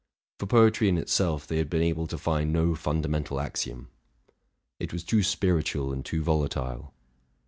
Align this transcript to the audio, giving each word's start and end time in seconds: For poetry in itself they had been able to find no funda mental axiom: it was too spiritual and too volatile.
For 0.39 0.47
poetry 0.47 0.89
in 0.89 0.97
itself 0.97 1.45
they 1.45 1.57
had 1.57 1.69
been 1.69 1.83
able 1.83 2.07
to 2.07 2.17
find 2.17 2.51
no 2.51 2.73
funda 2.73 3.07
mental 3.07 3.39
axiom: 3.39 3.89
it 4.79 4.91
was 4.91 5.03
too 5.03 5.21
spiritual 5.21 5.93
and 5.93 6.03
too 6.03 6.23
volatile. 6.23 6.91